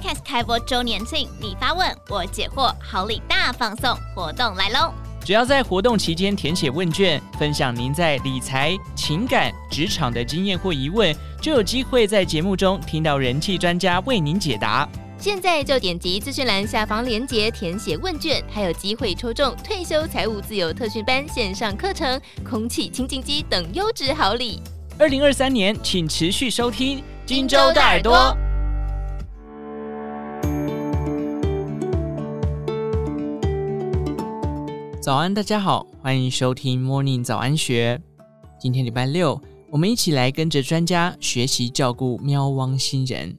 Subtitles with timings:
[0.00, 4.94] Podcast 开播周年庆，你发问我解惑，好礼大放送活动来喽！
[5.22, 14.88] 只要在活动期间填写问卷，分享您在理财、情感、职场的经验或疑问，就有机会在节目中听到人气专家为您解答。
[15.18, 24.62] 现在就点击资讯栏下方链接填写问卷，还有机会抽中退休财务自由特训班线上课程、空气清净机等优质好礼。
[24.98, 28.34] 二零二三年，请持续收听荆州大耳朵。
[35.10, 38.00] 早安，大家好，欢迎收听 Morning 早安学。
[38.60, 43.36] 今天礼拜六，我们一起来跟着专家学习照顾喵汪星人。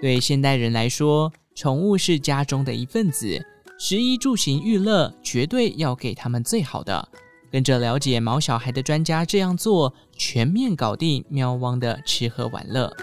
[0.00, 3.44] 对现代人来说，宠物是家中的一份子，
[3.76, 7.08] 食衣住行娱乐绝对要给他们最好的。
[7.50, 12.96] 跟着了解毛小孩的专家这样做，全面搞定喵汪的吃喝玩乐。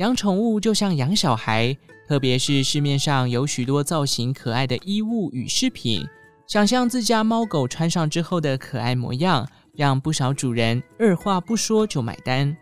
[0.00, 1.76] 养宠物就像养小孩，
[2.08, 6.02] 特别是市面上有许多造型可爱的衣物与饰品，
[6.46, 12.56] 想象自家猫狗穿上之后的可爱模样，让不少主人二话不说就买单。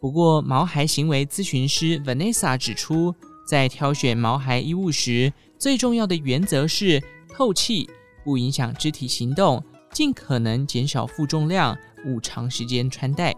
[0.00, 3.14] 不过，毛孩行为咨询师 Vanessa 指出，
[3.46, 7.86] 在挑选毛孩衣物时，最重要的原则是透气，
[8.24, 9.62] 不影响肢体行动，
[9.92, 13.34] 尽可能减少负重量，勿长时间穿戴。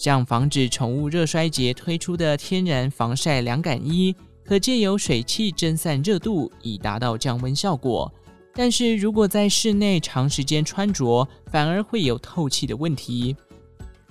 [0.00, 8.10] 像防止宠物热衰竭推出的天然防晒凉感衣，可借由水汽蒸散热度，以达到降温效果。
[8.54, 13.36] 但是如果在室内长时间穿着，反而会有透气的问题。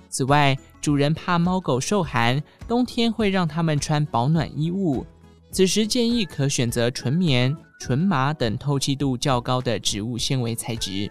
[0.08, 5.04] 此外，主人怕猫狗受寒，冬天会让它们穿保暖衣物。
[5.50, 11.10] 此时建议可选择纯棉、纯麻等透气度较高的植物纤维材质。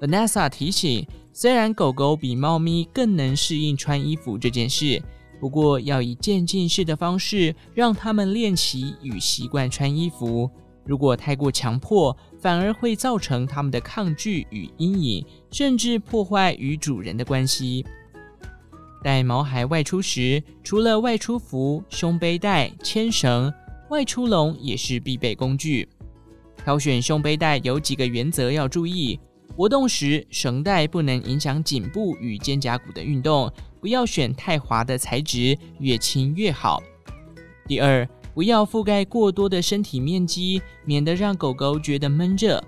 [0.00, 1.06] Vanessa 提醒，
[1.38, 5.02] 虽然狗狗比猫咪更能适应穿衣服这件事，
[5.38, 10.50] 不过要以渐进式的方式让它们练习与习惯穿衣服。
[10.82, 17.84] 如果太过强迫，反而会造成它们的抗拒与阴影，甚至破坏与主人的关系。
[19.02, 23.52] 带毛孩外出时，除了外出服、胸背带、牵绳，
[23.90, 25.86] 外出笼也是必备工具。
[26.64, 29.20] 挑选胸背带有几个原则要注意：
[29.56, 33.50] 活动时绳带不能影响颈部与肩胛骨的运动，
[33.80, 36.82] 不要选太滑的材质，越轻越好。
[37.66, 42.62] 第二，不要覆盖过多的身体面积，免得让狗狗觉得闷热。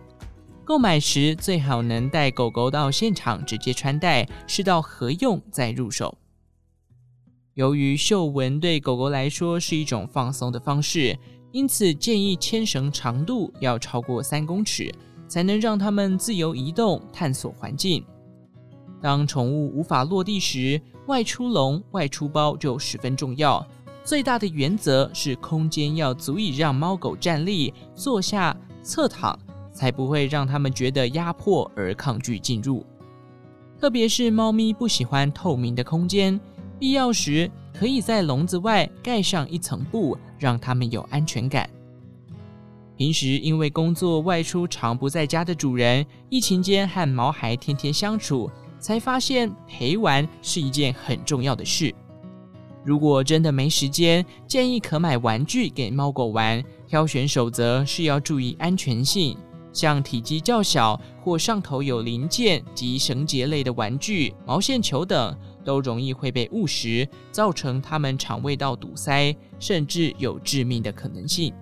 [0.65, 6.17] 购买时最好能带狗狗到现场直接穿戴，试到合用再入手。
[7.53, 11.19] 由于嗅闻对狗狗来说是一种放松的方式，
[11.53, 14.91] 因此建议牵绳长度要超过三公尺，
[15.29, 18.05] 才能让它们自由移动、探索环境。
[19.01, 23.65] 当宠物无法落地时，外出笼、外出包就十分重要。
[24.03, 29.39] 最大的原则是空间要足以让猫狗站立、坐下、侧躺，
[29.71, 32.85] 才不会让它们觉得压迫而抗拒进入。
[33.79, 36.41] 特别是猫咪不喜欢透明的空间。
[36.81, 41.69] 必要时，可以在笼子外盖上一层布，让它们有安全感。
[42.99, 48.51] 平时因为工作外出常不在家的主人，疫情间和毛孩天天相处，
[48.81, 51.95] 才发现陪玩是一件很重要的事。
[52.85, 56.61] 如果真的没时间，建议可买玩具给猫狗玩。
[56.89, 59.37] 挑选守则是要注意安全性，
[59.73, 65.39] 像体积较小或上头有零件及绳结类的玩具、毛线球等。
[65.65, 71.53] 都容易会被误食，造成它们肠胃道堵塞，甚至有致命的可能性。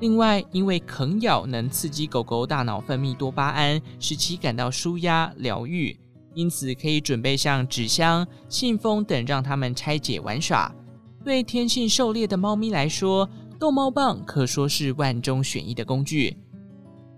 [0.00, 5.94] 另外，因为啃咬能刺激狗狗大脑分泌多巴胺，使其感到舒压疗愈，
[6.34, 10.74] 因此可以准备像纸箱、信封等，让它们拆解玩耍。
[11.22, 13.28] 对天性狩猎的猫咪来说，
[13.58, 16.34] 逗猫棒可说是万中选一的工具。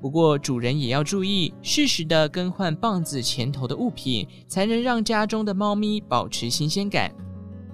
[0.01, 7.15] 不过，主人也要注意，适时的更换棒子前头的物品，才能让家中的猫咪保持新鲜感。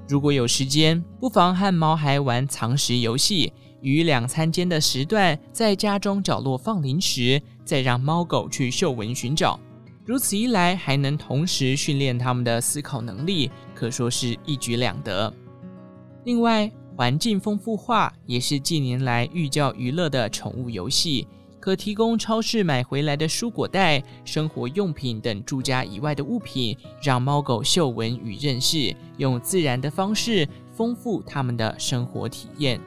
[0.06, 3.50] 如果有时间，不妨和毛孩玩藏食游戏，
[3.80, 9.58] 于两餐间的时段，在家中角落放零食，再让猫狗去嗅闻寻找。
[10.04, 15.32] 如此一来，还能同时训练它们的思考能力，可说是一举两得。
[16.24, 21.28] 另外，环境丰富化也是近年来寓教于乐的宠物游戏。
[21.60, 32.80] 可提供超市买回来的蔬果袋、生活用品等住家以外的物品，让猫狗嗅闻与认识，用自然的方式丰富它们的生活体验。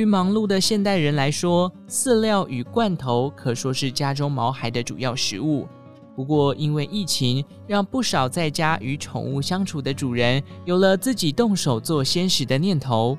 [0.00, 5.68] 于于忙碌的现代人来说，饲料与罐头可说是家中毛孩的主要食物。
[6.16, 13.18] 不过，因为疫情，让不少在家与宠物相处的主人有了自己动手做鲜食的念头。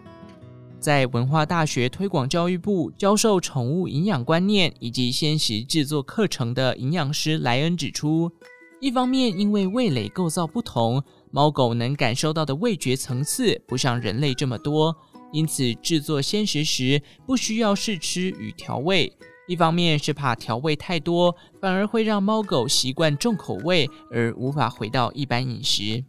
[0.80, 8.31] 在文化大学推广教育部教授宠物营养观念以及鲜食制作课程的营养师莱恩指出，
[8.80, 14.95] 一方面因为味蕾构造不同，猫狗能感受到的味觉层次不像人类这么多。
[15.31, 19.12] 因此，制作鲜食时不需要试吃与调味。
[19.48, 26.04] 一方面是怕调味太多，反而会让猫狗习惯重口味，而无法回到一般饮食。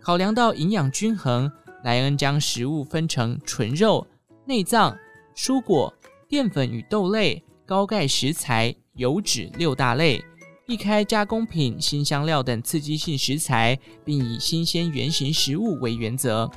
[0.00, 1.50] 考量到营养均衡，
[1.82, 4.06] 莱恩将食物分成纯肉、
[4.46, 4.96] 内脏、
[5.36, 5.92] 蔬果、
[6.28, 10.22] 淀粉与豆类、高钙食材、油脂六大类，
[10.66, 16.50] 避开加工品、辛香料等刺激性食材，并以新鲜原型食物为原则。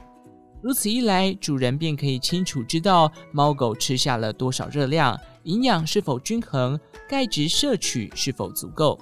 [0.62, 9.00] 如此一来，主人便可以清楚知道猫狗吃下了多少热量，营养是否均衡，钙质摄取是否足够。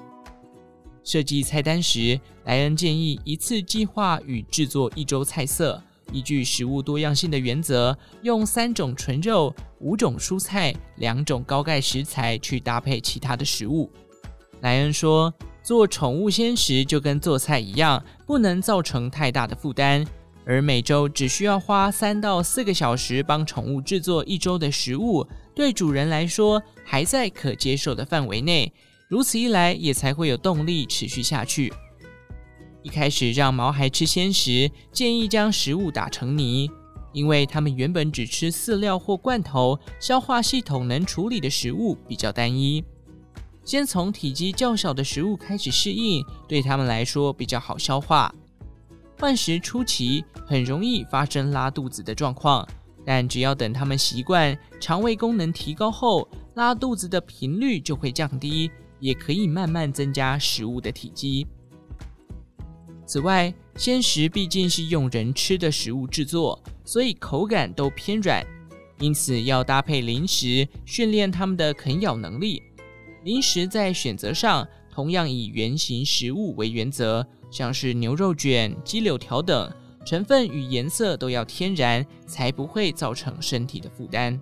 [1.03, 5.81] 设计菜单时，莱恩建议一次计划与制作一周菜色，
[6.11, 13.89] 依据食物多样性的原则，用三种纯肉、五种蔬菜、两种高钙食材去搭配其他的食物。
[14.61, 20.05] 莱恩说：“做宠物鲜食就跟做菜一样，不能造成太大的负担。”
[20.45, 28.71] 而每周只需要花三到四个小时帮宠物制作一周的食物，对主人来说还在可接受的范围内。
[29.07, 31.73] 如此一来，也才会有动力持续下去。
[32.83, 36.69] 一开始让毛孩吃鲜食，建议将食物打成泥，
[37.11, 42.83] 因为他们原本只吃饲料或罐头，消化系统能处理的食物比较单一。
[43.63, 48.31] 先从体积较小的食物开始适应，对他们来说比较好消化。
[49.17, 52.67] 换食初期很容易发生拉肚子的状况，
[53.05, 58.69] 但只要等他们习惯，肠胃功能提高后，拉肚子的频率就会降低，
[58.99, 61.47] 也可以慢慢增加食物的体积。
[63.05, 68.45] 此外，鲜食毕竟是用人吃的食物制作，所以口感都偏软，
[68.99, 72.61] 因此要搭配零食，训练他们的啃咬能力。
[73.23, 77.25] 零食在选择上，同样以圆形食物为原则。
[77.55, 79.71] 像是牛肉卷、鸡柳条等，
[80.05, 84.37] 成分与颜色都要天然，才不会造成身体的负担。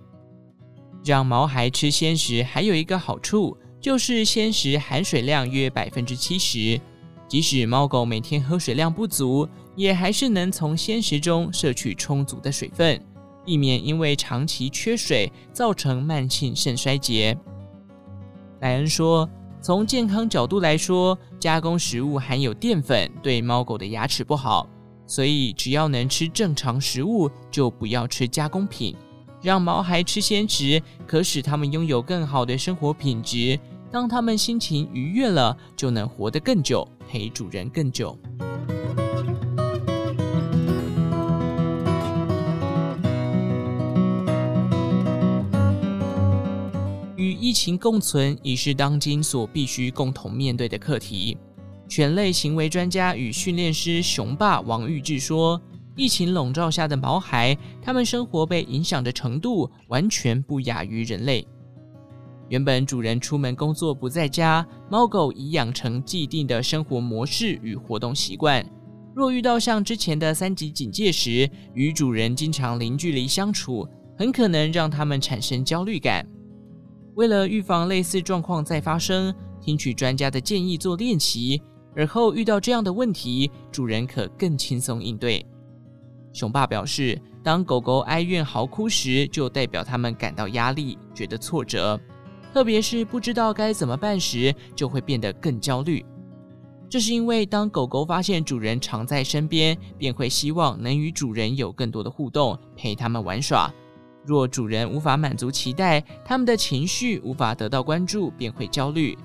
[1.04, 6.80] 让毛孩吃鲜食还有一个好处，就是鲜食含水量约百分之七十，
[7.28, 13.00] 即使猫狗每天喝水量不足，也还是能从鲜食中摄取充足的水分，
[13.46, 17.38] 避免因为长期缺水造成慢性肾衰竭。
[18.58, 19.30] 莱恩说。
[19.64, 24.68] 从健康角度来说，加工食物含有淀粉，对猫狗的牙齿不好。
[25.06, 28.94] 所以，只要能吃正常食物，就不要吃加工品。
[29.40, 33.58] 让毛孩吃鲜食，可使他们拥有更好的生活品质。
[33.90, 38.18] 当他们心情愉悦了，就能活得更久，陪主人更久。
[47.54, 51.38] 情共存已是当今所必须共同面对的课题。
[51.88, 55.60] 犬类行为专家与训练师熊爸王玉志说
[55.94, 61.46] ：“疫情笼罩下的毛孩，他们生活被影响的程度完全不亚于人类。
[62.48, 68.64] 原本主人出门工作不在家，猫狗已养成既定的生活模式与活动习惯。
[69.14, 73.86] 若遇到像之前的三级警戒时，与主人经常零距离相处，
[74.18, 76.26] 很可能让他们产生焦虑感。”
[77.14, 81.62] 为了预防类似状况再发生，听取专家的建议做练习，
[81.94, 85.44] 而后遇到这样的问题，主人可更轻松应对。
[86.32, 91.98] 熊爸表示，当狗狗哀怨嚎哭时，就代表他们感到压力，觉得挫折，
[92.52, 96.04] 特别是不知道该怎么办时，就会变得更焦虑。
[96.90, 103.72] 这是因为当狗狗发现主人常在身边，便会希望能与主人有更多的互动，陪他们玩耍。
[104.24, 109.16] 若主人无法满足期待，他们的情绪无法得到关注，便会焦虑。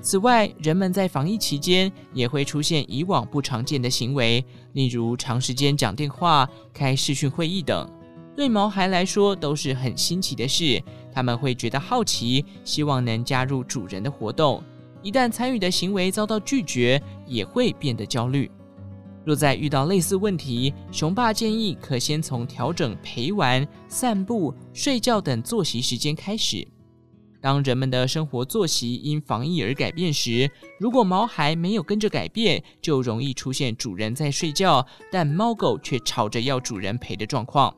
[0.00, 7.88] 此外，人们在防疫期间也会出现以往不常见的行为，例如长时间讲电话、开视讯会议等。
[8.36, 10.80] 对毛孩来说都是很新奇的事，
[11.12, 14.62] 他们会觉得好奇，希望能加入主人的活动。
[15.02, 18.48] 一旦参与的行为遭到拒绝，也会变得焦虑。
[19.28, 26.66] 若再遇到类似问题，熊爸建议可先从调整陪玩、散步、睡觉等作息时间开始。
[27.38, 37.76] 当人们的生活作息因防疫而改变时，如果毛孩没有跟着改变，就容易出现主人在睡觉，但猫狗却吵着要主人陪的状况。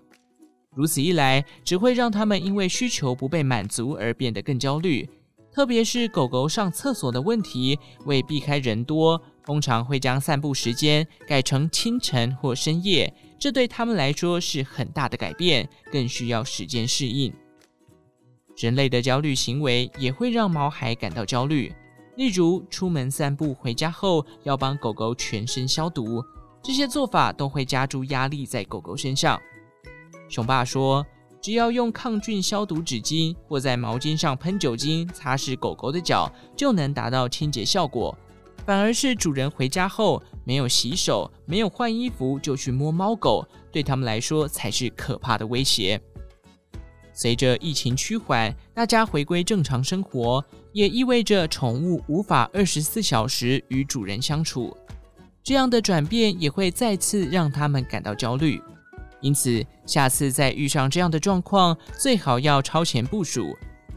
[0.76, 5.10] 如此一来，只会让他们因为需求不被满足而变得更焦虑。
[5.60, 13.12] 特别是狗狗上厕所的问题，为避开人多，通常会将散步时间改成清晨或深夜。
[13.38, 17.30] 这对他们来说是很大的改变，更需要时间适应。
[18.56, 21.70] 人类的焦虑行为也会让毛孩感到焦虑，
[22.16, 26.24] 例如出门散步回家后要帮狗狗全身消毒，
[26.62, 29.38] 这些做法都会加诸压力在狗狗身上。
[30.30, 31.04] 熊爸说，
[31.40, 38.16] 只要用抗菌消毒纸巾或在毛巾上喷酒精擦拭狗狗的脚，就能达到清洁效果。
[38.66, 45.98] 反而是主人回家后没有洗手、没有换衣服就去摸猫狗，对他们来说才是可怕的威胁。
[47.12, 54.76] 随着疫情趋缓，大家回归正常生活，也意味着宠物无法二十四小时与主人相处。
[55.42, 58.60] 这样的转变也会再次让他们感到焦虑。
[59.20, 63.56] 因此，下次再遇上这样的状况，最好要超前部署，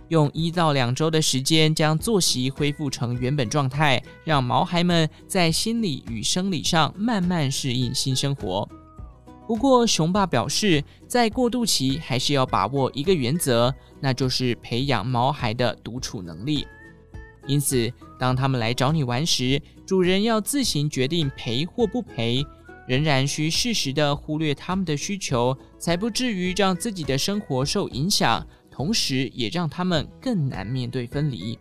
[0.10, 8.68] 用一到两周的时间将作息恢复成原本状态，让毛孩们在心理与生理上慢慢适应新生活。
[9.48, 16.68] 不过，熊爸表示，在过渡期还是要把握一个原则，那就是培养毛孩的独处能力。
[17.46, 22.46] 因此，当他们来找你玩时，主人要自行决定陪或不陪。
[22.88, 31.58] 仍然需适时的忽略他们的需求，才不至于让自己的生活受影响，同时也让他们更难面对分离。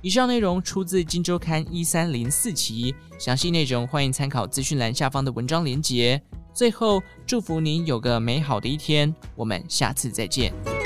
[0.00, 6.22] 以上内容出自《金周刊》一三零四期，详细内容欢迎参考资讯栏下方的文章连结。
[6.54, 10.77] 最后，祝福您有个美好的一天，我们下次再见。